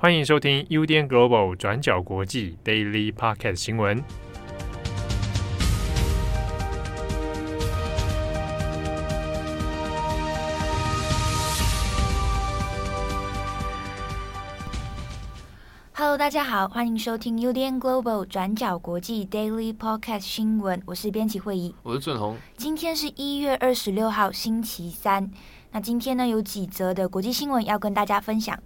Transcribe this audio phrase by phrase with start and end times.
[0.00, 4.00] 欢迎收听 UDN Global 转角国际 Daily Podcast 新闻。
[15.94, 20.80] Hello，大家好，欢迎收听 UDN Global 转角国际 Daily Podcast 新闻。
[20.86, 22.36] 我是编辑会议，我是郑红。
[22.56, 25.28] 今天是一月二十六号，星期三。
[25.72, 28.56] 那今天呢，有几则的国际新闻要跟大家分享。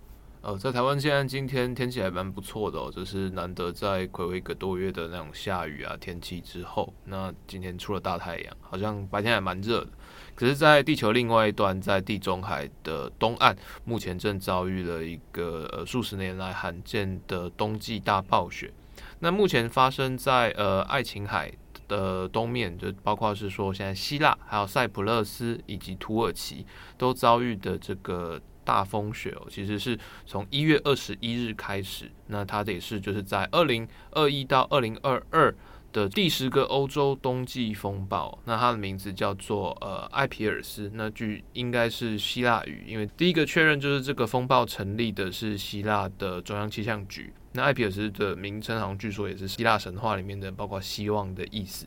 [0.42, 9.90] 呃，在台湾现在今天天气还蛮不错的哦，就是难得在睽违一个多月的那种下雨啊天气之后，那今天出了大太阳，好像白天还蛮热的。
[10.34, 18.72] 可是，在地球另外一端，在地中海的东岸，目前正遭遇了一个呃数十年来罕见的冬季大暴雪。
[19.20, 21.52] 那目前发生在呃爱琴海
[21.86, 26.66] 的东面，就包括是说现在希腊、还有塞浦路斯以及土耳其
[26.98, 28.40] 都遭遇的这个。
[28.64, 35.54] 大风雪哦，其实是从一月二十一日开始，那它也是就是在二零二一到二零二二
[35.92, 38.38] 的第十个欧洲冬季风暴。
[38.44, 47.32] 那它的名字叫做呃艾皮尔斯，那句应该是希腊语，因为第一个确认就是这个风暴成立的是希腊的中央气象局。
[47.52, 51.86] 那艾皮尔斯的名称好像据说也是希腊神话里面的包括希望的意思。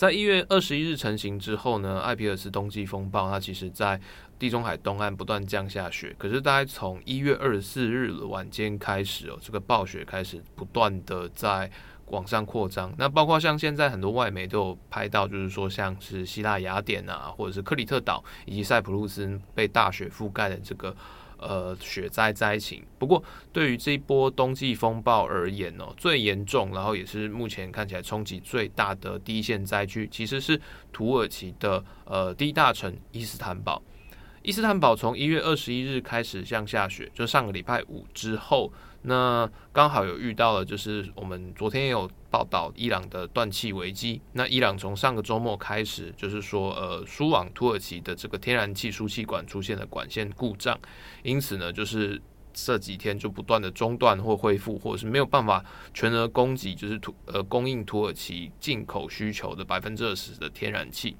[0.00, 4.00] 在一月二十一日成型之后呢，艾皮尔斯冬季风暴它其实在
[4.38, 11.70] 地中海东岸不断降下雪，可是大概从一月二十四日晚间开始哦，这个暴雪开始不断的在
[12.06, 12.90] 往上扩张。
[12.96, 20.96] 那包括像现在很多外媒都有拍到，就是说像是希腊雅典啊，或者是克里特岛以及塞浦路斯被大雪覆盖的这个。
[21.40, 22.84] 呃，雪灾灾情。
[22.98, 30.60] 不过，对于这一波冬季风暴而言哦，最严重，然后也是目前看起来冲击最大的第一线灾区，其实是
[30.92, 33.82] 土耳其的呃第一大城伊斯坦堡。
[34.42, 38.72] 伊斯坦堡从一月二十一日开始降下雪，就上个礼拜五之后。
[39.02, 44.20] 那刚好有遇到了，就是我们昨天也有报道伊朗的断气危机。
[44.32, 50.78] 那伊朗从上个周末开始，就是说，呃，输往土耳其的这个天然气输气管出现了管线故障，
[51.22, 52.20] 因此呢，就是
[52.52, 61.16] 这几天就不断的中断或恢复，或者是没有办法全额供给，就是土呃供应土耳其进口需求的百分之二十的天然气。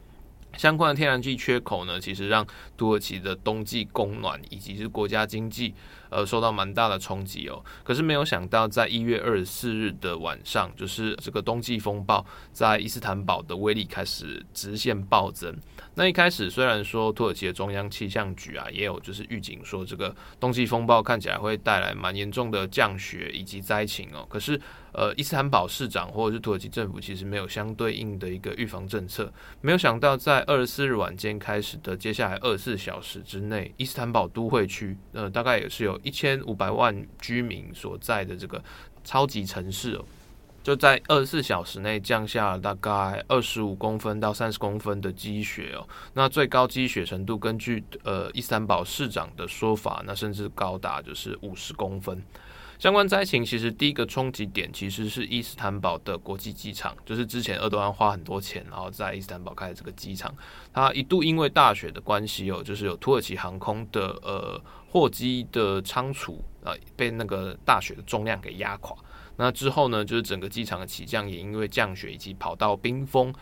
[0.57, 2.47] 相关的天然气缺口呢，其实让
[2.77, 5.75] 土耳其的冬季供暖以及是国家经济，
[6.11, 7.65] 呃，受到蛮大的冲击哦。
[7.83, 15.57] 可是没有想到，在一月二十四日的晚上，就是这个冬季风暴在伊斯坦堡的威力开始直线暴增。
[15.95, 24.27] 那一开始虽然说土耳其的中央气象局啊，也有就是预警说这个冬季风暴看起来会带来蛮严重的降雪以及灾情哦。
[24.29, 24.61] 可是
[24.93, 29.33] 呃，伊斯坦堡市长或者是土耳其政府其实没有相对应的一个预防政策。
[29.61, 38.63] 没有想到在二十四日晚间开始的接下来二十四小时之内，伊斯坦堡都会区呃大概也是有一千五百万居民所在的这个
[39.05, 40.05] 超级城市哦。
[40.63, 52.23] 就在二十四小时内降下了大概二十五公分到三十公分的积雪哦，那最高积雪程度根据呃伊斯坦堡市长的说法，那甚至高达就是五十公分。
[52.81, 60.35] 相关灾情其实第一个冲击点其实是伊斯坦堡的国际机场，就是之前厄多安花很多钱，然后在伊斯坦堡开的这个机场，
[60.73, 64.59] 它一度因为大雪的关系哦，就是有土耳其航空的呃
[64.89, 68.97] 货机的仓储啊被那个大雪的重量给压垮。
[69.37, 73.33] 那之后呢，就是整个机场的起降也因为降雪以及跑道冰封，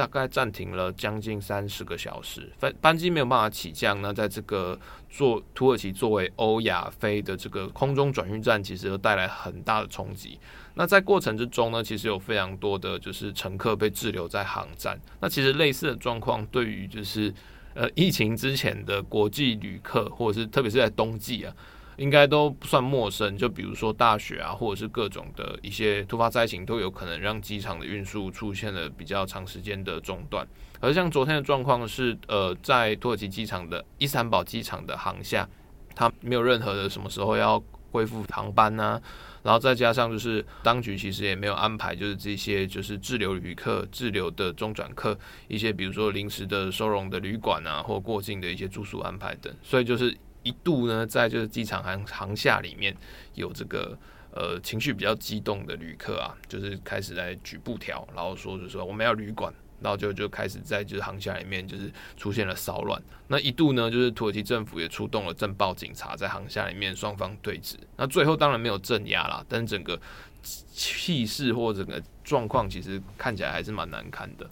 [0.00, 4.00] 大概暂停了将近三十个小时，班班机没有办法起降。
[4.00, 4.78] 那在这个
[5.10, 10.38] 做土耳其作为欧亚非的这个空中转运站，其实都带来很大的冲击。
[10.72, 14.98] 那在过程之中呢，其实有非常多的就是乘客被滞留在航站。
[15.20, 17.30] 那其实类似的状况，对于就是
[17.74, 21.54] 呃疫情之前的国际旅客，或者是特别是在冬季啊。
[22.00, 30.48] 应该都不算陌生，就比如说大雪啊，或者是各种的一些突发灾情，都有可能让机场的运输出现了比较长时间的中断。
[30.80, 35.46] 而像昨天的状况是，呃，在土耳其机场的伊斯坦堡机场的航厦，
[35.94, 38.98] 它没有任何的什么时候要恢复航班呢、
[39.42, 45.14] 然后再加上就是当局其实也没有安排，就是这些就是滞留旅客、滞留的中转客
[45.48, 50.16] 一些，比如说临时的收容的旅馆啊，或过境的一些住宿安排等，所以就是。
[50.42, 52.96] 一度呢，在就是机场航航厦里面
[53.34, 53.98] 有这个
[54.32, 63.00] 呃情绪比较激动的旅客啊，就是开始在举布条，然后说就说我们要旅馆，然后就就开始在就是航厦里面就是出现了骚乱。
[63.28, 67.74] 那一度呢，就是土耳其政府也出动了政报警察在航厦里面双方对峙。
[67.96, 70.00] 那最后当然没有镇压啦，但是整个
[70.42, 74.48] 气势或整个状况其实看起来还是蛮难看的。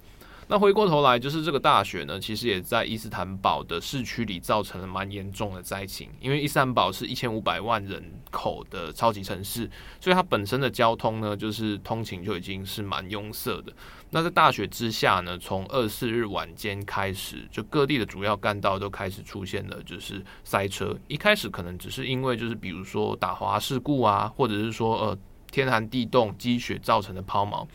[0.51, 6.09] 那回过头来，就是这个大雪呢，其实也在伊斯坦堡的市区里造成了蛮严重的灾情。
[6.19, 9.69] 因为伊斯坦堡是一千五百万人口的超级城市，
[10.01, 13.71] 所以它本身的交通呢，就是通勤就已经是蛮拥塞的。
[14.09, 20.97] 那在大雪之下呢，从二四日晚间开始，就各地的主要干道都开始出现了就是塞车。
[21.07, 25.17] 一开始可能只是因为就是比如说打滑事故啊，或者是说呃
[25.51, 27.67] 天寒地冻积雪造成的抛锚，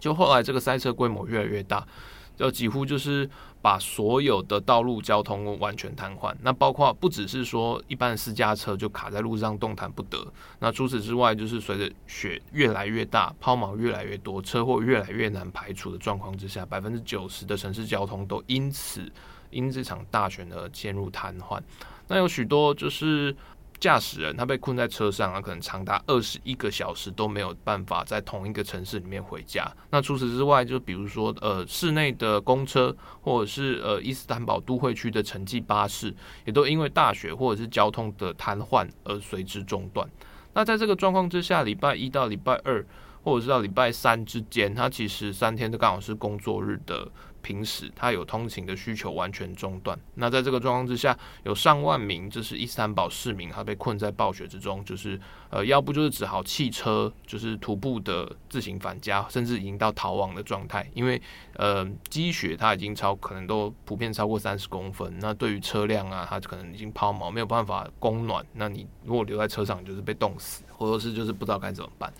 [0.00, 1.86] 就后来这个塞车规模越来越大。
[2.36, 3.28] 就几乎就是
[3.62, 10.26] 把所有的道路交通完全瘫痪，那包括不只是说一般私家车就卡在路上动弹不得，
[10.58, 19.10] 那除此之外，就是随着雪越来越大，抛锚越来越多，车祸越来越难排除的状况之下，百分之九十的城市交通都因此
[19.50, 21.60] 因这场大雪而陷入瘫痪。
[22.08, 23.34] 那有许多就是。
[23.80, 29.70] 驾驶人他被困在车上啊，可能长达二十一个小时都没有办法在同一个城市里面回家。
[29.90, 40.08] 那除此之外，就比如说呃，市内的公车或者是呃伊斯坦堡都会区的城际巴士，也都因为大雪或者是交通的瘫痪而随之中断。
[40.54, 42.84] 那在这个状况之下，礼拜一到礼拜二
[43.22, 47.10] 或者是到礼拜三之间，它其实三天都刚好是工作日的。
[47.44, 55.20] 平时他有通勤的需求完全中断，那在这个状况之下，有上万名就是伊斯坦堡市民，他被困在暴雪之中，就是
[55.50, 61.20] 呃，要不就是只好弃车，就是徒步的自行返家，甚至已经到逃亡的状态，因为
[61.56, 72.10] 呃积雪它已经超可能都普遍超过三十公分，那对于车辆啊，它可能已经抛锚，没有办法供暖，那你如果留在车上，就是被冻死，或者是就是不知道该怎么办，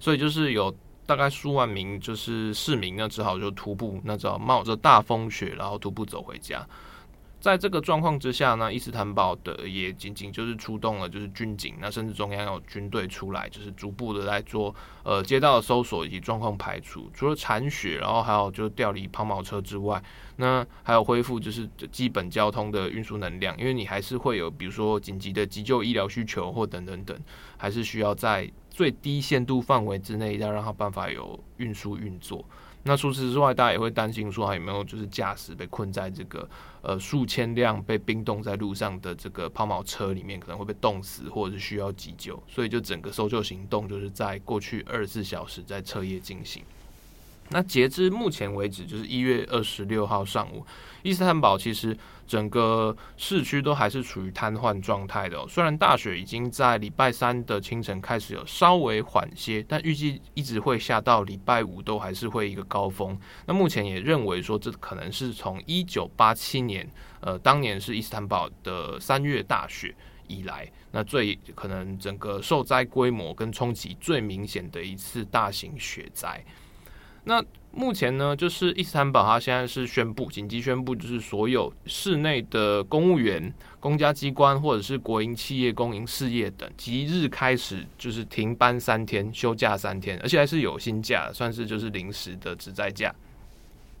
[0.00, 0.74] 所以就是有。
[1.06, 6.66] 大概数万名就是市民，呢只好就徒步，那只好冒着大风雪，然后徒步走回家。
[7.44, 17.10] 在这个状况之下呢，伊斯坦堡的也仅仅就是出动了就是军警，那甚至中央有军队出来，就是逐步的来做呃街道的搜索以及状况排除。
[17.12, 20.02] 除了铲雪，然后还有就是调离抛锚车之外，
[20.36, 27.14] 那还有恢复就是基本交通的运输能量，因为你还是会有比如说紧急的急救医疗需求或等等等，
[27.58, 32.42] 还是需要在最低限度范围之内要让它办法有运输运作。
[32.86, 36.46] 那除此之外，大家也会担心说，还有没有就是驾驶被困在这个
[36.82, 42.40] 呃数千辆被冰冻在路上的这个抛锚车里面，可能会被冻死，或者是需要急救。
[42.46, 46.62] 所以就整个搜救行动就是在过去二十四小时在彻夜进行。
[47.48, 50.64] 那截至目前为止，就是一月二十六号上午，
[51.02, 51.96] 伊斯坦堡其实
[52.26, 55.46] 整个市区都还是处于瘫痪状态的。
[55.48, 63.18] 虽然大雪已经在礼拜三的清晨开始有稍微缓些，但预计一直会下到礼拜五都还是会一个高峰。
[63.46, 66.88] 那目前也认为说，这可能是从一九八七年，
[67.20, 69.94] 呃，当年是伊斯坦堡的三月大雪
[70.26, 76.44] 以来，那最可能整个受灾规模跟冲击最明显的一次大型雪灾。
[77.24, 77.42] 那
[77.72, 93.12] 目前呢，就是伊斯坦堡，它现在是宣布紧急宣布，就是所有市内的公务员、公家机关或者是国营企业、公营事业等，即日开始就是停班三天，休假三天，而且还是有薪假，算是就是临时的职在假。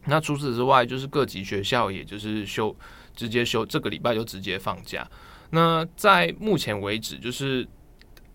[0.04, 2.76] 那除此之外，就是各级学校，也就是休
[3.16, 5.04] 直接休，这个礼拜就直接放假。
[5.50, 7.66] 那在目前为止，就是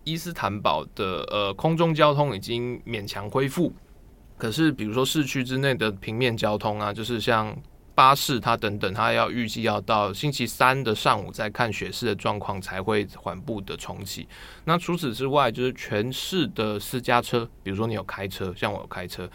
[0.04, 3.72] 伊斯坦堡的呃空中交通已经勉强恢复。
[4.40, 7.54] 可是，比如说市区之内的平面交通啊，就是像
[7.94, 14.26] 巴士它等等，它要预计要到星期三的上午再看雪势的状况才会缓步的重启。
[14.64, 19.28] 那除此之外，就是全市的私家车，比如说你有开车，像我有开车，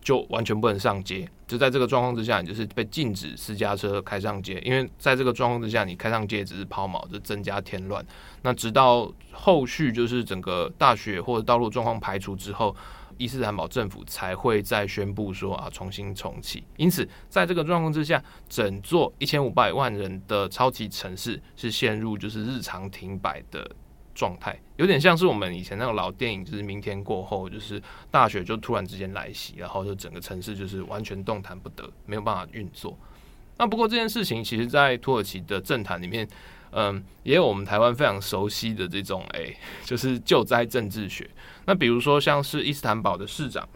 [0.00, 1.28] 就完全不能上街。
[1.46, 8.04] 就在这个状况之下，你就是被禁止私家车开上街，因为在这个状况之下，你开上街只是抛锚，就增加添乱。
[8.42, 12.74] 那直到后续就是整个大雪或者道路状况排除之后。
[13.22, 16.64] 伊斯坦堡政府才会再宣布说啊，重新重启。
[16.76, 23.70] 因此，在这个状况之下，整座一千五百万人的超级城市是陷入就是日常停摆的
[24.12, 32.98] 状态，有点像是我们以前那个老电影，就是明天过后，就是大雪就突然之间来袭，然后就整个城市就是完全动弹不得，没有办法运作。
[33.56, 36.28] 那不过这件事情，其实在土耳其的政坛里面。
[36.72, 41.30] 嗯，也有我们台湾非常熟悉的这种，诶、就是救灾政治学。
[41.66, 43.68] 那比如说像是伊斯坦堡的市长，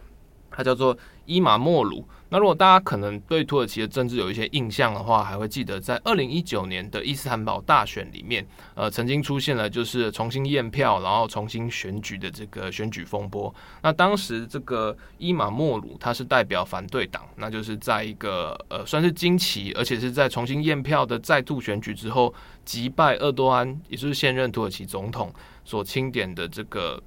[0.51, 2.07] 他叫做伊马莫鲁。
[2.29, 13.53] 那如果大家可能对土耳其的政治有一些印象的话，还会记得在二零一九年的伊斯坦堡大选里面，呃，曾经出现了就是重新验票，然后重新选举的这个选举风波。
[13.81, 22.33] 那当时这个伊玛莫鲁他是代表反对党，那就是在一个呃算是惊奇，而且是在重新验票的再度选举之后，
[22.65, 27.01] 击败厄多安，也就是现任土耳其总统所钦点的这个。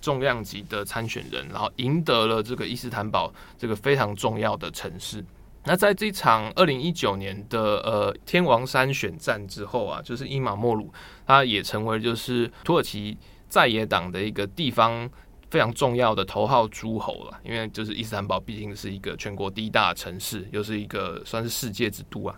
[0.00, 5.24] 重量级的参选人，然后赢得了这个伊斯坦堡这个非常重要的城市。
[5.64, 10.90] 那在这场二零一九年的呃天王山选战之后啊，就是伊玛莫鲁，
[11.26, 13.16] 他也成为就是土耳其
[13.48, 15.08] 在野党的一个地方
[15.50, 17.38] 非常重要的头号诸侯了。
[17.44, 22.34] 因为就是伊斯坦堡毕竟是一个全国第一大城市，又是一个算是世界之都啊。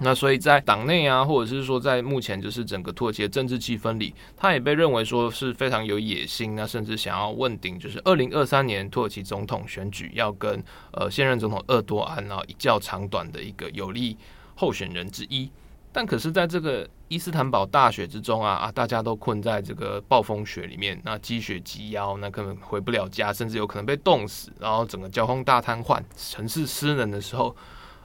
[0.00, 10.62] 那所以在党内啊，或者是说在目前就是整个土耳其的政治气氛里，他也被认为说是非常有野心，那甚至想要问鼎，就是二零二三年土耳其总统选举要跟
[10.92, 14.16] 呃现任总统厄多安啊一较长短的一个有力
[14.54, 15.50] 候选人之一。
[15.90, 27.56] 但可是在这个伊斯坦堡大雪之中啊啊，大家都困在这个暴风雪里面，那积雪及腰，那根本回不了家，甚至有可能被冻死，然后整个交通大瘫痪，城市失能的时候。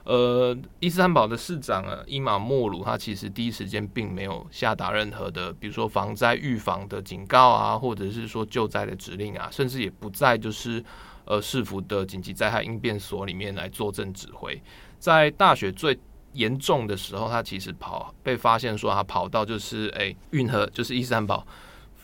[0.04, 10.84] 呃，伊斯坦堡的市长啊，伊玛莫鲁，他其实第一时间并没有下达任何的，比如说防灾预防的警告啊，或者是说救灾的指令啊，甚至也不在就是
[11.24, 14.62] 呃市府的紧急灾害应变所里面来坐镇指挥。
[14.98, 15.98] 在大雪最
[16.34, 21.46] 严重的时候，他其实跑被发现说他跑到就是诶运河，就是伊斯坦堡。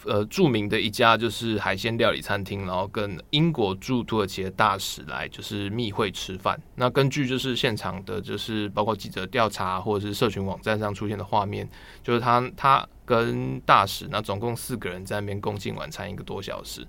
[0.06, 6.58] 呃，著名的一家就是海鲜料理餐厅，然后跟英国驻土耳其的大使来就是密会吃饭。
[6.76, 11.68] 那根据就是现场的，就是包括记者调查或者是社群网站上出现的画面，
[12.02, 16.86] 就是他他跟大使那总共四个人在那边共进晚餐一个多小时。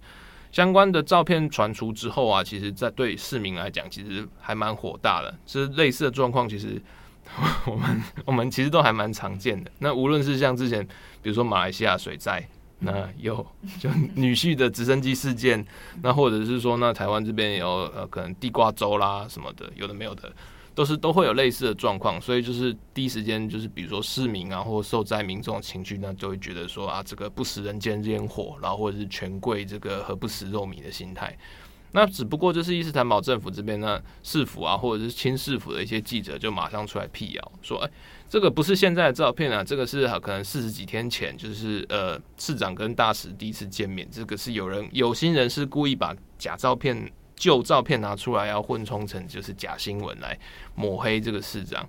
[0.53, 5.38] 相关的照片传出之后啊，其实在对市民来讲，其实还蛮火大的。
[5.46, 6.82] 就是类似的状况，其实
[7.65, 9.70] 我们我们其实都还蛮常见的。
[9.80, 10.86] 那无论是像之前，
[11.22, 12.48] 比如说马来西亚水灾。
[12.83, 13.45] 那有
[13.79, 15.63] 就女婿的直升机事件，
[16.01, 20.33] 那或者是说，那台湾这边有呃可能地瓜粥啦什么的，有的没有的，
[20.73, 31.38] 都是都会有类似的状况，所以就是第一时间就是比如说市民啊或受灾民众情绪，那就会觉得说啊这个不食人间烟火，然后或者是权贵这个何不食肉糜的心态。
[31.93, 37.89] 那只不过就是伊斯坦堡政府这边呢，市府啊或者是亲市府的一些记者就马上出来辟谣说，哎。
[38.29, 50.39] 这个不是现在的照片啊，这个是可能四十几天前，就是呃市长跟大使第一次见面，这个是有人有心人士故意把假照片、旧照片拿出来，要混充成就是假新闻来
[50.75, 51.86] 抹黑这个市长。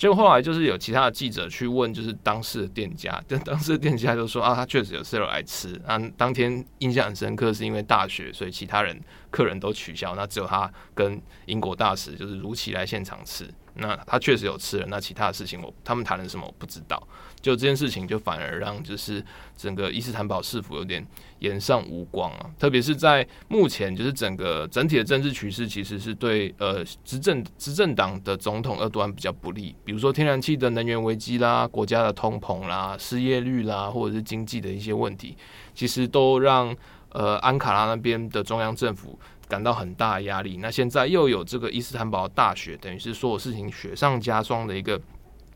[0.00, 6.00] 结果后来就是有其他的记者去问，就是当时的店家，但 当时的店家就说啊，他确实有设来吃啊。
[6.16, 8.98] 当天印象很深刻，是因为大雪，所以其他人
[9.30, 13.46] 客人都取消，那只有他跟英国大使就是如期来现场吃。
[13.80, 17.02] 那他确实有吃了，那其他的事情我他们谈了什么我不知道。
[17.40, 19.24] 就这件事情，就反而让就是
[19.56, 21.04] 整个伊斯坦堡市府有点
[21.38, 22.50] 颜上无光啊。
[22.58, 29.74] 特别是在目前，就是整个整体的政治趋势其实是对呃执政执政党的总统厄多安比较不利。
[29.82, 35.34] 比如说天然气的能源危机啦，国家的通膨啦，失业率啦，或者是经济的一些问题，
[35.74, 36.76] 其实都让
[37.12, 39.18] 呃安卡拉那边的中央政府。
[39.50, 40.58] 感到很大的压力。
[40.58, 44.98] 那现在又有这个伊斯坦堡大雪，等于是所有事情雪上加霜的一个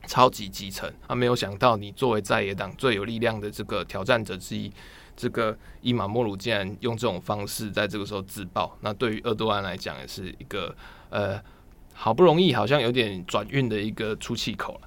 [0.08, 0.92] 超级基层。
[1.06, 4.70] 他没有想到，你作为在野党最有力量的这个挑战者之一，
[5.16, 8.76] 这个伊玛莫鲁竟然用这种方式在这个时候自爆。
[8.80, 10.74] 那对于厄多安来讲，也是一个
[11.10, 11.40] 呃，
[11.92, 14.80] 好不容易好像有点转运的一个出气口了。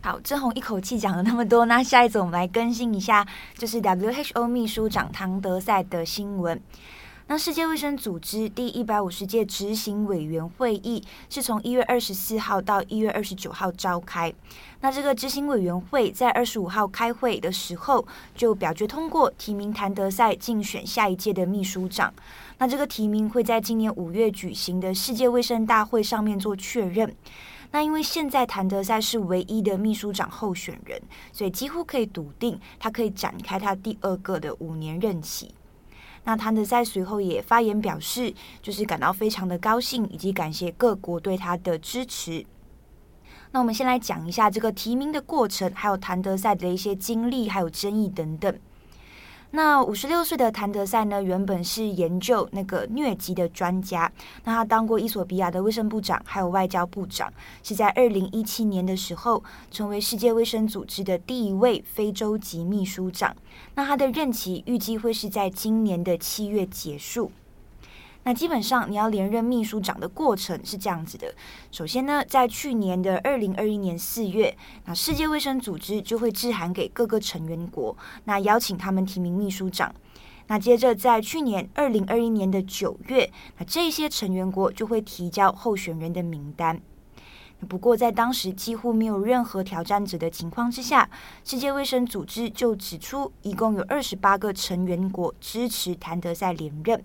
[0.00, 6.60] 好，正红一口气讲了那么多，那下一次我们来更新一下，就是 WHO 秘书长唐德赛的新闻。
[7.30, 14.32] 那世界卫生组织第一百五十届执行委员会议是从一月二十四号到一月二十九号召开。
[14.80, 22.10] 那这个执行委员会在二十五号开会的时候，就表决通过提名谭德赛竞选下一届的秘书长。
[22.56, 27.14] 那这个提名会在今年五月举行的世界卫生大会上面做确认。
[27.72, 30.98] 那因为现在谭德赛是唯一的秘书长候选人，
[31.30, 35.54] 所以几乎可以笃定他可以展开他第二个的五年任期。
[36.28, 42.44] 那谭德赛随后也发言表示，就是感到非常的高兴，以及感谢各国对他的支持。
[43.50, 48.54] 那我们先来讲一下这个提名的过程，还有谭德赛的一些经历，还有争议等等。
[49.50, 54.10] 那五十六岁的谭德塞呢，原本是研究那个疟疾的专家。
[54.44, 63.34] 那他当过伊索比亚的卫生部长，还有外交部长，是在二零一七年的时候，成为世界卫生组织的第一位非洲籍秘书长。
[63.74, 67.32] 那他的任期预计会是在今年的七月结束。
[68.28, 71.34] 那基本上，你要连任秘书长的过程是这样子的：
[71.70, 74.54] 首先呢，在去年的二零二一年四月，
[74.84, 79.94] 那世界卫生组织就会致函给各个成员国，那邀请他们提名秘书长。
[80.48, 86.78] 那接着在去年二零二一年的九月，那这些成员国就会提交候选人的名单。
[87.66, 91.08] 不过在当时几乎没有任何挑战者的情况之下，
[91.44, 97.02] 世界卫生组织就指出，一共有二十八个成员国支持谭德赛连任。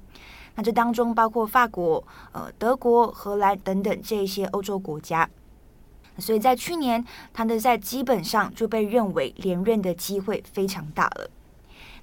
[0.56, 5.30] 那这当中包括法国、呃德国、荷兰等等这一些欧洲国家。
[6.20, 11.30] 所以在去年，谭德塞基本上就被认为连任的机会非常大了。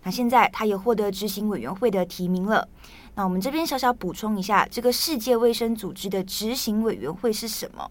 [0.03, 2.67] 那现在他也获得执行委员会的提名了。
[3.15, 7.89] 那我们这边小小补充一下，这个世界卫生组织的执行委员会是什么？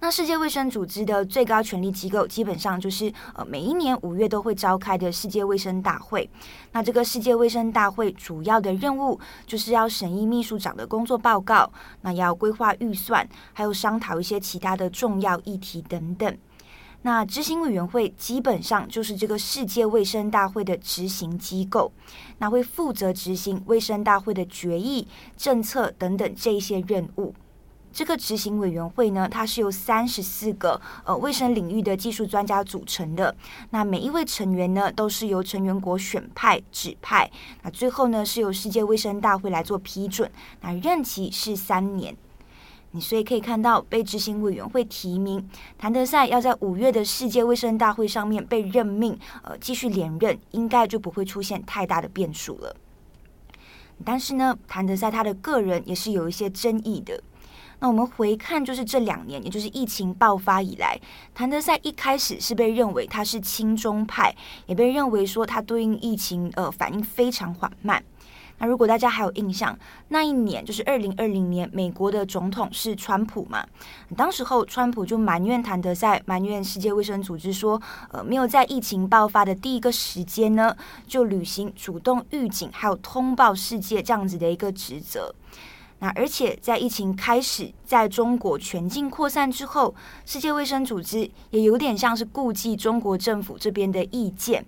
[0.00, 6.30] 那世界卫生组织的最高权力机构，基本上就是呃每一年五月都会召开的世界卫生大会。
[6.70, 11.70] 那这个世界卫生大会主要的任务就是要审议秘书长的工作报告，
[12.02, 16.38] 那要规划预算，还有商讨一些其他的重要议题等等。
[17.02, 21.92] 那执行委员会基本上就是这个世界卫生大会的执行机构，
[22.38, 27.34] 那会负责执行卫生大会的决议、政策等等这些任务。
[27.98, 33.34] 这个执行委员会呢，它是由三十四个呃卫生领域的技术专家组成的。
[33.70, 37.28] 那每一位成员呢，都是由成员国选派指派。
[37.62, 40.30] 那最后呢，是由世界卫生大会来做批准。
[40.60, 42.16] 那任期是三年。
[42.92, 52.76] 你所以可以看到，被执行委员会提名，谭德赛要在五月的世界卫生大会上面被任命，呃，继续连任，应该就不会出现太大的变数了。
[54.04, 57.20] 但是呢，谭德赛他的个人也是有一些争议的。
[57.80, 61.00] 那我们回看，就是这两年，也就是疫情爆发以来，
[61.34, 64.34] 谭德赛一开始是被认为他是亲中派，
[64.66, 68.02] 也被认为说他对应疫情呃反应非常缓慢。
[68.60, 73.64] 那如果大家还有印象，那一年就是二零二零年，美国的总统是川普嘛？
[74.16, 77.80] 当时候川普就埋怨谭德赛，埋怨世界卫生组织说，
[78.10, 85.32] 呃，没有在疫情爆发的第一个时间呢，就履行主动预警还有通报世界这样子的一个职责。
[86.00, 94.64] 那而且在疫情开始在中国全境扩散之后，世界卫生组织也有点像是顾忌中国政府这边的意见，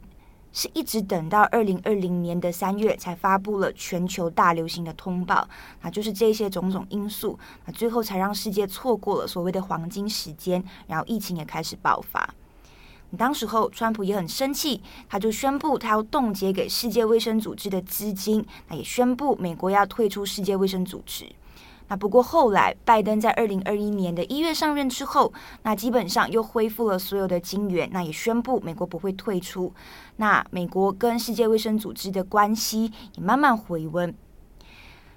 [0.53, 5.49] 是一直等到二零二零年的三月才发布了全球大流行的通报。
[5.83, 12.29] 那就是这些种种因素，那最后才让世界错过了所谓的黄金时间，然后疫情也开始爆发。
[13.17, 21.27] 当时候，川普也很生气，他就宣布他要冻结给世界卫生组织的资金，那也宣布美国要退出世界卫生组织。
[21.89, 25.33] 那不过后来，拜登在二零二一年的一月上任之后，
[25.65, 29.73] 那基本上又恢复了所有的金援，那也宣布美国不会退出。
[30.17, 34.15] 那美国跟世界卫生组织的关系也慢慢回温。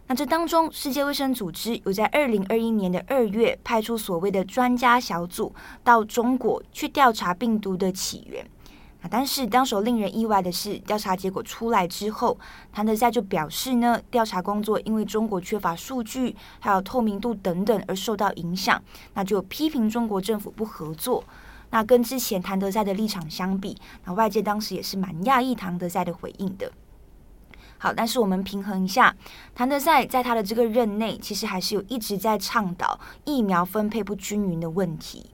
[0.07, 8.45] 那这当中，世界卫生组织有在二零二一年的二月派出所谓的专家小组到中国去调查病毒的起源。
[9.01, 12.37] 那但是当时令人意外的是，调查结果出来之后，
[12.71, 18.81] 谭德塞就表示呢，调查工作因为中国缺乏数据，还有透明度等等而受到影响，
[19.13, 21.23] 那就批评中国政府不合作。
[21.69, 26.71] 那跟之前谭德塞的立场相比，那外界当时也是蛮讶异谭德塞的回应的。
[27.83, 29.13] 好，但是我们平衡一下，
[29.53, 35.29] 谭德塞在他的这个任内，其实还是有一直在倡导疫苗分配不均匀的问题。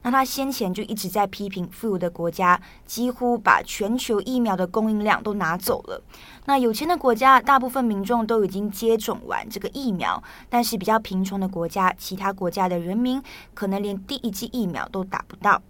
[0.00, 6.02] 那他先前就一直在批评富有的国家几乎把全球疫苗的供应量都拿走了。
[6.46, 15.60] 那有钱的国家，大部分民众都已经接种完这个疫苗，但是比较贫穷的国家，其他国家的人民可能连第一剂疫苗都打不到。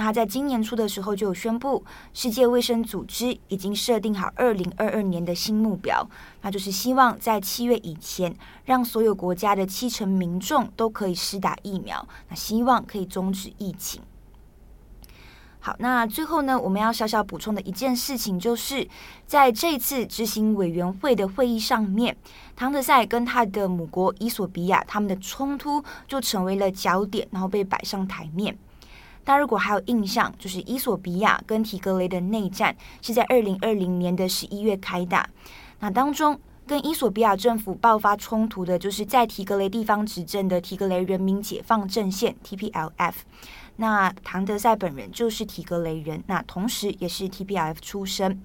[0.00, 1.84] 那他在今年初的时候就有宣布，
[2.14, 6.08] 世界卫生组织已经设定好二零二二年的新目标，
[6.40, 8.34] 那就是希望在七月以前，
[8.64, 14.00] 让所有国家的七成民众都可以施打疫苗，那希望可以终止疫情。
[15.58, 18.88] 好，那最后呢，我们要小小补充的一件事情，就是
[19.26, 22.16] 在这次执行委员会的会议上面，
[22.56, 28.56] 唐德塞跟他的母国伊索比亚他们的冲突就成为了焦点，然后被摆上台面。
[29.24, 35.28] 大家如果还有印象，就是伊索比亚跟提格雷的内战是在二零二零年的十一月开打。
[35.78, 43.14] 那当中跟伊索比亚政府爆发冲突的，就是在提格雷地方执政的提格雷人民解放阵线 （TPLF）。
[43.76, 48.40] 那唐德塞本人就是提格雷人，那同时也是 TPLF 出身。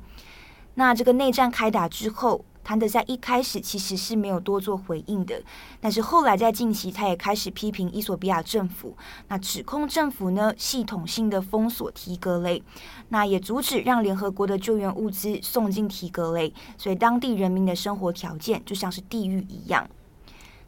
[0.76, 2.44] 那这个内战开打之后。
[2.66, 5.40] 谭德塞一开始其实是没有多做回应的，
[5.80, 8.98] 但是后来在近期，他也开始批评伊索比亚政府，
[9.28, 12.64] 那指控政府呢系统性的封锁提格雷，
[13.10, 19.88] 那也阻止让联合国的救援物资送进提格雷，所以当地人民的生活条件就像是地狱一样。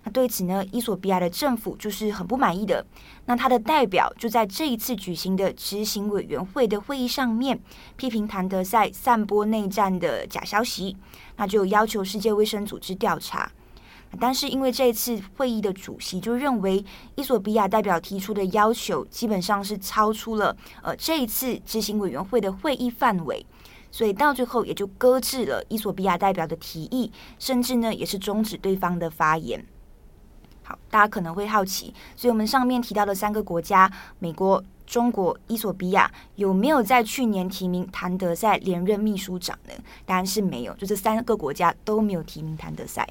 [0.09, 2.85] 对此呢，伊索比亚的政府就是很不满意的。
[3.25, 7.59] 那他的代表就在这一次举行的执行委员会的会议上面，
[7.95, 10.95] 批评谭德赛散播内战的假消息，
[11.35, 13.51] 那就要求世界卫生组织调查。
[14.19, 16.83] 但是因为这一次会议的主席就认为，
[17.15, 23.45] 伊索比亚代表提出的要求基本上是超出了呃这一次执行委员会的会议范围。
[23.89, 29.65] 所以到最后也就搁置了伊索比亚代表的提议，甚至呢也是终止对方的发言。
[30.67, 39.73] 好，大家可能会好奇，所以我们上面提到的三个国家——美国、中国、伊索比亚，有没有在去年提名谭德赛连任秘书长呢？
[40.05, 43.07] 答案是没有，就这三个国家都没有提名谭德赛。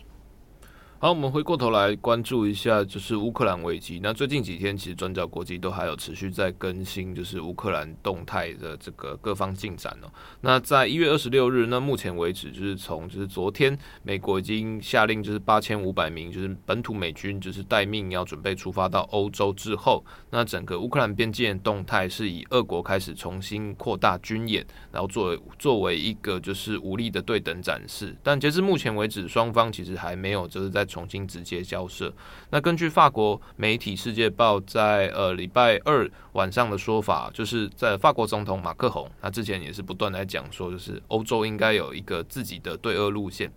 [0.98, 4.00] 好，我们回过头来关注一下，就是乌克兰危机。
[4.02, 10.08] 那最近几天，其实转角国际都还有持续在更新，就是乌克兰动态的这个各方进展哦。
[10.40, 28.16] 那在一月二十六日，那目前为止，就是从就是昨天，美国已经下令，就是八千五百名就是本土美军，就是待命要准备出发到欧洲之后，那整个乌克兰边境的动态是以俄国开始重新扩大军演，然后作为作为一个就是武力的对等展示。
[28.22, 32.12] 但截至目前为止，双方其实还没有就是在重新直接交涉。
[32.50, 43.50] 那根据法国媒体《世界报》在呃礼拜二晚上的说法，就是在法国总统马克宏，他之前也是不断来讲说，就是欧洲应该有一个自己的对俄路线。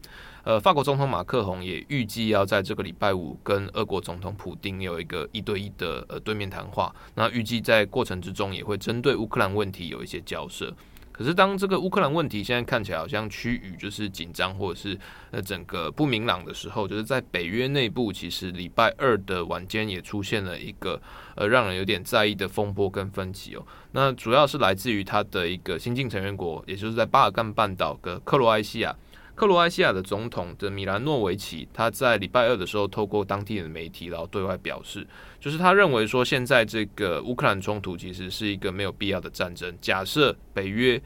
[0.45, 6.95] 呃，法国总统马克宏也预计要在这个礼拜五跟俄国总统普丁有一个一对一的呃对面谈话。
[7.13, 10.73] 那预计在过程之中也会针对乌克兰问题有一些交涉。
[11.19, 14.97] 可是，当这个乌克兰问题现在看起来好像趋于就是紧张，或者是
[15.31, 20.97] 呃整个不明朗的时候，就是在北约内部，其实礼拜二的晚间也出现了一个
[21.35, 23.67] 呃让人有点在意的风波跟分歧哦。
[23.91, 28.95] 那主要是来自于他的一个新进成员国，也就是在巴尔干半岛的克罗埃西亚。
[29.35, 35.07] 克罗埃西亚的总统的米兰诺维奇，他在礼拜二的时候透过当地的媒体，然后对外表示，
[35.39, 39.73] 就是他认为说，现在这个乌克兰冲突其实是一个没有必要的战争。
[39.79, 41.01] 假设北约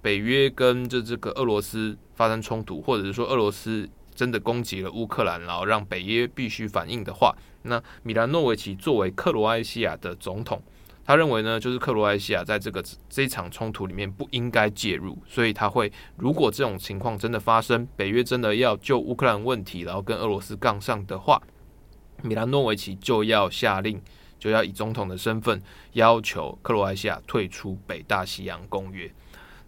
[0.00, 10.62] 北约跟这这个俄罗斯发生冲突，或者是说俄罗斯真的攻击了乌克兰，然后让北约必须反应的话，那米兰诺维奇作为克罗埃西亚的总统。
[11.04, 21.42] 他认为呢，就是克罗埃西亚在这个这场冲突里面不应该介入，所以他会，如果这种情况真的发生，北约真的要就乌克兰问题，然后跟俄罗斯杠上的话，
[22.22, 24.00] 米兰诺维奇就要下令，
[24.38, 25.60] 就要以总统的身份
[25.92, 29.10] 要求克罗埃西亚退出北大西洋公约。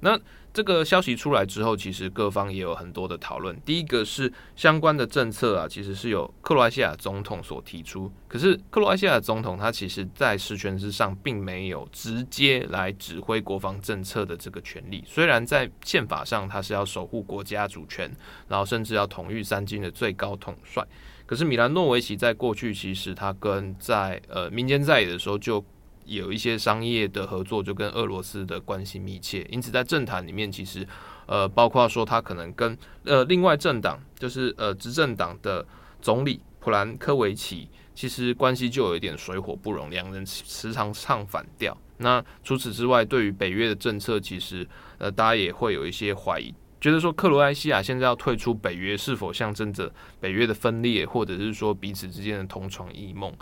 [0.00, 0.18] 那
[0.54, 3.60] 这个消息出来之后，其实各方也有很多的讨论。
[3.66, 8.08] 第一个是相关的政策啊，其实是由克罗埃西亚总统所提出。
[8.28, 15.02] 可是克罗埃西亚总统他其实在实权之上并没有直接来指挥国防政策的这个权利。
[15.04, 18.08] 虽然在宪法上他是要守护国家主权，
[18.46, 20.86] 然后甚至要统御三军的最高统帅。
[21.26, 25.64] 可是米兰诺维奇在过去其实他跟在呃民间在野的时候就。
[26.04, 30.86] 有一些商业的合作，就跟俄罗斯的关系密切，因此在政坛里面，其实
[31.26, 35.66] 呃，包括说他可能跟呃另外政党，就是呃执政党的
[36.00, 41.76] 总理普兰科维奇，其实关系就有一点水火不容，两人时常唱反调。
[41.98, 44.66] 那除此之外，对于北约的政策，其实
[44.98, 53.32] 呃大家也会有一些怀疑，觉得说克罗埃西亚现在要退出北约，是否象征着北约的分裂，或者是说彼此之间的同床异梦？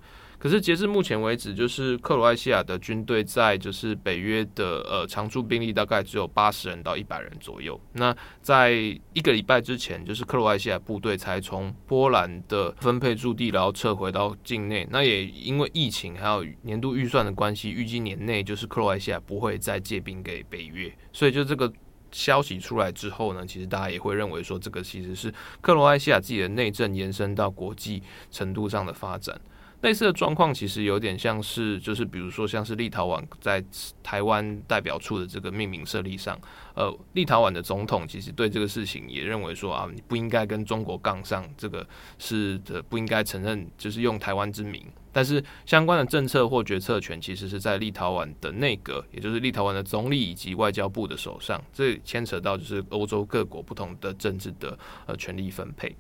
[0.43, 7.81] 可是截至目前为止，就是克罗埃西亚的军队在就是北约的呃常驻兵力大概只有八十人到一百人左右。
[7.93, 14.85] 那在一个礼拜之前，就是克罗埃西亚部队才从波兰的分配驻地，然后撤回到境内。
[14.91, 20.93] 那也因为疫情还有年度预算的关系，预计年内就是克罗埃西亚不会再借兵给北约。
[21.13, 21.73] 所以就这个
[22.11, 28.03] 消息出来之后呢，其实大家也会认为说，这个其实是克罗埃西亚自己的内政延伸到国际
[28.33, 29.41] 程度上的发展。
[29.83, 33.63] 类似的状况其实有点像是，就是比如说像是立陶宛在
[34.03, 36.39] 台湾代表处的这个命名设立上，
[36.75, 41.87] 呃，立陶宛的总统其实对这个事情也认为说啊，你不应该跟中国杠上，这个
[42.19, 44.85] 是的，不应该承认，就是用台湾之名。
[45.15, 55.95] 但是相关的政策或决策权其实是在立陶宛的内阁，也就是立陶宛的总理以及外交部的手上，这牵扯到就是欧洲各国不同的政治的呃权力分配。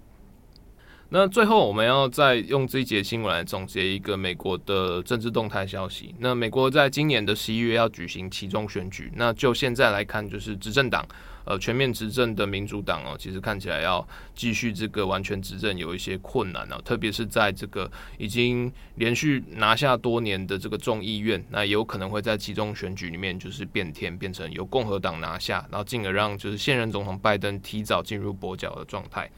[1.14, 6.14] 那最后，我们要再用这一节新闻来总结一个美国的政治动态消息。
[6.20, 9.12] 那美国在今年的十一月要举行期中选举。
[9.14, 11.06] 那就现在来看，就是执政党，
[11.44, 29.30] 呃，全面执政的民主党哦，其实看起来要继续这个完全执政有一些困难哦，特别是在这个已经连续拿下多年的这个众议院，那有可能会在期中选举里面就是变天，变成由共和党拿下，然后进而让就是现任总统拜登提早进入跛脚的状态。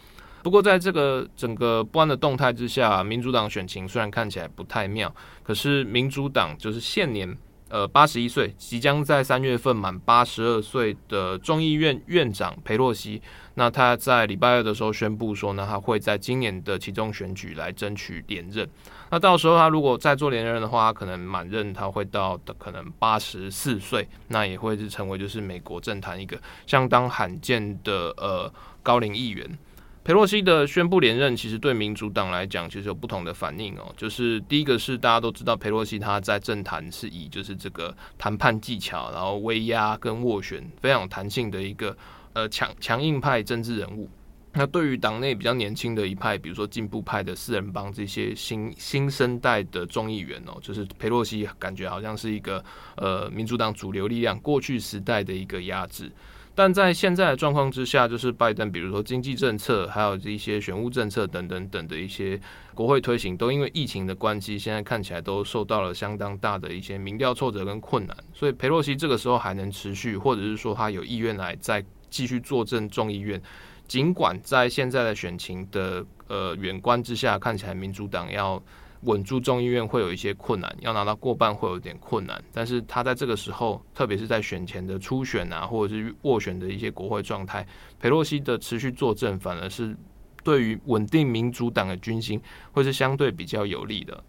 [0.44, 5.11] 不过，在这个整个不安的动态之下，民主党选情虽然看起来不太妙，
[5.42, 7.35] 可是民主党就是现年
[7.70, 13.22] 呃八十一岁，即将在三月份满八十二岁的众议院院长裴洛西，
[13.54, 18.68] 那他在礼拜二的时候宣布说呢，他会在今年的期中选举来争取连任。
[19.11, 28.52] 那到时候他如果再做连任的话，他可能满任他会到的可能八十四岁，那也会是成为就是美国政坛一个相当罕见的呃
[28.83, 29.59] 高龄议员。
[30.05, 33.90] 裴洛西的宣布连任，其实对民主党来讲，其实有不同的反应哦。
[33.97, 41.97] 就是第一个是大家都知道，裴洛西他在政坛是以就是这个谈判技巧，然后威压跟斡旋非常有弹性的一个
[42.35, 44.11] 呃强强硬派政治人物。
[44.53, 52.62] 那对于党内比较年轻的一派，比如说进步派的四人帮这些新新生代的众议员哦，就是裴洛西感觉好像是一个
[52.99, 56.12] 呃民主党主流力量过去时代的一个压制。
[56.55, 62.40] 但在现在的状况之下，就是拜登，比如说经济政策，还有一些选务政策等等等的一些
[62.75, 68.17] 国会推行，都因为疫情的关系，现在看起来都受到了相当大的一些民调挫折跟困难。
[68.33, 73.43] 所以佩洛西这个时候还能持续，或者是说他有意愿来再继续坐镇众议院，
[73.88, 78.62] 尽管在现在的选情的呃远观之下，看起来民主党要。
[79.05, 82.43] 稳住众议院会有一些困难，要拿到过半会有点困难。
[82.53, 87.67] 但是他在这个时候，特别是在选前的初选啊，或者是斡旋的一些国会状态，
[88.01, 89.97] 佩洛西的持续坐镇，反而是
[90.43, 92.40] 对于稳定民主党的军心，
[92.73, 94.23] 会是相对比较有利的。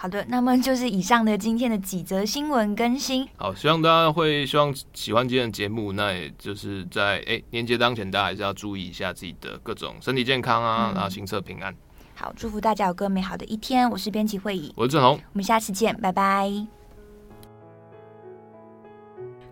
[0.00, 3.26] 好的，那么就是以上的今天的几则新闻更新。
[3.36, 5.92] 好，希望大家会希望喜欢今天的节目。
[5.92, 11.74] 那也就是在诶年节当前，大家还是要注意一下自己的各种身体健康啊，嗯、然后行车平安。
[12.18, 13.88] 好，祝福大家有个美好的一天。
[13.88, 16.50] 我是编辑会议，我是郑红，我们下次见，拜拜。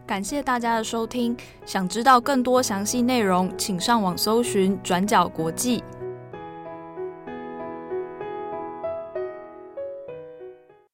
[0.05, 5.85] 感谢大家的收听，想知道更多详细内容，请上网搜寻转角国际。